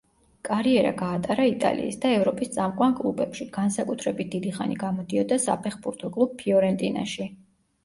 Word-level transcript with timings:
კარიერა 0.47 0.93
გაატარა 1.01 1.43
იტალიის 1.49 1.99
და 2.05 2.13
ევროპის 2.21 2.49
წამყვან 2.55 2.97
კლუბებში, 3.03 3.47
განსაკუთრებით 3.59 4.33
დიდი 4.33 4.57
ხანი 4.57 4.81
გამოდიოდა 4.87 5.41
საფეხბურთო 5.47 6.13
კლუბ 6.19 6.37
ფიორენტინაში. 6.43 7.31